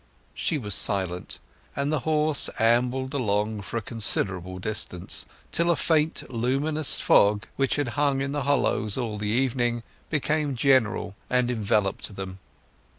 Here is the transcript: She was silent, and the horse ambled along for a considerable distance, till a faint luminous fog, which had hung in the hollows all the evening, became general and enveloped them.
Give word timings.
She 0.33 0.57
was 0.57 0.73
silent, 0.73 1.37
and 1.75 1.93
the 1.93 1.99
horse 1.99 2.49
ambled 2.57 3.13
along 3.13 3.61
for 3.61 3.77
a 3.77 3.83
considerable 3.83 4.57
distance, 4.57 5.27
till 5.51 5.69
a 5.69 5.75
faint 5.75 6.27
luminous 6.33 6.99
fog, 6.99 7.45
which 7.55 7.75
had 7.75 7.89
hung 7.89 8.19
in 8.19 8.31
the 8.31 8.41
hollows 8.41 8.97
all 8.97 9.19
the 9.19 9.27
evening, 9.27 9.83
became 10.09 10.55
general 10.55 11.15
and 11.29 11.51
enveloped 11.51 12.15
them. 12.15 12.39